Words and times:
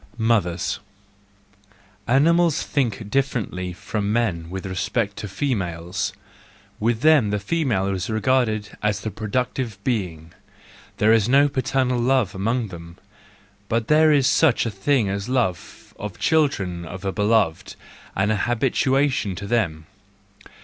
Mothers 0.17 0.79
.—Animals 2.07 2.63
think 2.63 3.11
differently 3.11 3.71
from 3.71 4.11
men 4.11 4.49
with 4.49 4.65
respect 4.65 5.15
to 5.17 5.27
females; 5.27 6.11
with 6.79 7.01
them 7.01 7.29
the 7.29 7.37
female 7.37 7.85
is 7.89 8.09
regarded 8.09 8.75
as 8.81 9.01
the 9.01 9.11
productive 9.11 9.77
being. 9.83 10.33
There 10.97 11.13
is 11.13 11.29
no 11.29 11.47
paternal 11.47 11.99
love 11.99 12.33
among 12.33 12.69
them, 12.69 12.97
but 13.69 13.89
there 13.89 14.11
is 14.11 14.25
such 14.25 14.65
a 14.65 14.71
thing 14.71 15.07
as 15.07 15.29
love 15.29 15.93
of 15.99 16.13
the 16.13 16.17
children 16.17 16.83
of 16.83 17.05
a 17.05 17.11
beloved, 17.11 17.75
and 18.15 18.31
habituation 18.31 19.35
to 19.35 19.45
them. 19.45 19.85